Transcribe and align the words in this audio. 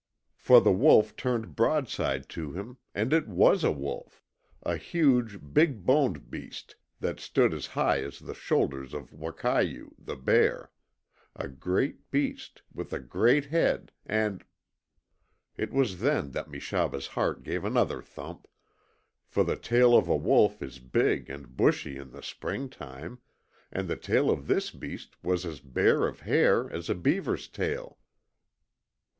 For 0.35 0.59
the 0.59 0.71
wolf 0.71 1.15
turned 1.15 1.55
broadside 1.55 2.27
to 2.29 2.53
him 2.53 2.77
and 2.95 3.13
it 3.13 3.27
WAS 3.27 3.63
a 3.63 3.69
wolf! 3.71 4.23
A 4.63 4.75
huge, 4.75 5.53
big 5.53 5.85
boned 5.85 6.31
beast 6.31 6.75
that 7.01 7.19
stood 7.19 7.53
as 7.53 7.67
high 7.77 8.03
at 8.03 8.13
the 8.15 8.33
shoulders 8.33 8.95
as 8.95 9.11
Wakayoo, 9.11 9.91
the 9.99 10.15
bear; 10.15 10.71
a 11.35 11.47
great 11.47 12.09
beast, 12.09 12.63
with 12.73 12.91
a 12.93 12.99
great 12.99 13.45
head, 13.45 13.91
and 14.03 14.43
It 15.55 15.71
was 15.71 15.99
then 15.99 16.31
that 16.31 16.49
Meshaba's 16.49 17.05
heart 17.05 17.43
gave 17.43 17.63
another 17.63 18.01
thump, 18.01 18.47
for 19.27 19.43
the 19.43 19.55
tail 19.55 19.95
of 19.95 20.07
a 20.07 20.17
wolf 20.17 20.63
is 20.63 20.79
big 20.79 21.29
and 21.29 21.55
bushy 21.55 21.95
in 21.95 22.09
the 22.09 22.23
springtime, 22.23 23.19
and 23.71 23.87
the 23.87 23.97
tail 23.97 24.31
of 24.31 24.47
this 24.47 24.71
beast 24.71 25.23
was 25.23 25.45
as 25.45 25.59
bare 25.59 26.07
of 26.07 26.21
hair 26.21 26.67
as 26.71 26.89
a 26.89 26.95
beaver's 26.95 27.47
tail! 27.47 27.99